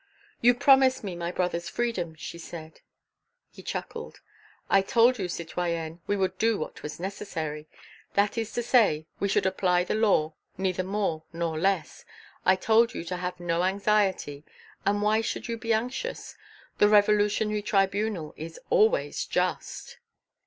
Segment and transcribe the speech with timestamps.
[0.41, 2.81] "You promised me my brother's freedom," she said.
[3.51, 4.19] He chuckled.
[4.67, 7.67] "I told you, citoyenne, we would do what was necessary,
[8.15, 12.03] that is to say, we should apply the law, neither more nor less.
[12.45, 14.43] I told you to have no anxiety,
[14.87, 16.35] and why should you be anxious?
[16.79, 19.99] The Revolutionary Tribunal is always just."